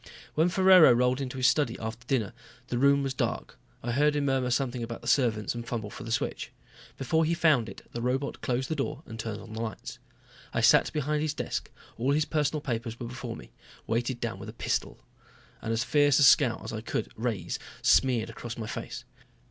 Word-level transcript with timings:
When 0.33 0.49
Ferraro 0.49 0.91
rolled 0.93 1.21
into 1.21 1.37
his 1.37 1.45
study 1.45 1.77
after 1.79 2.07
dinner 2.07 2.33
the 2.69 2.79
room 2.79 3.03
was 3.03 3.13
dark. 3.13 3.59
I 3.83 3.91
heard 3.91 4.15
him 4.15 4.25
murmur 4.25 4.49
something 4.49 4.81
about 4.81 5.01
the 5.01 5.07
servants 5.07 5.53
and 5.53 5.63
fumble 5.63 5.91
for 5.91 6.03
the 6.03 6.11
switch. 6.11 6.49
Before 6.97 7.23
he 7.23 7.35
found 7.35 7.69
it, 7.69 7.87
the 7.91 8.01
robot 8.01 8.41
closed 8.41 8.67
the 8.67 8.75
door 8.75 9.03
and 9.05 9.19
turned 9.19 9.39
on 9.39 9.53
the 9.53 9.61
lights. 9.61 9.99
I 10.55 10.61
sat 10.61 10.91
behind 10.91 11.21
his 11.21 11.35
desk, 11.35 11.69
all 11.99 12.13
his 12.13 12.25
personal 12.25 12.61
papers 12.61 12.95
before 12.95 13.35
me 13.35 13.51
weighted 13.85 14.19
down 14.19 14.39
with 14.39 14.49
a 14.49 14.53
pistol 14.53 15.01
and 15.61 15.71
as 15.71 15.83
fierce 15.83 16.17
a 16.17 16.23
scowl 16.23 16.61
as 16.63 16.73
I 16.73 16.81
could 16.81 17.11
raise 17.15 17.59
smeared 17.83 18.31
across 18.31 18.57
my 18.57 18.65
face. 18.65 19.03